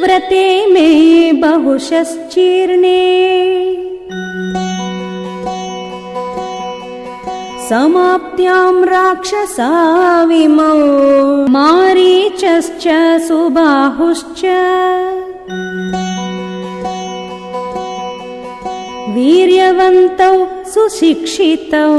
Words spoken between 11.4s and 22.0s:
मारीचश्च सुबाहुश्च। वीर्यवन्तौ सुशिक्षितौ।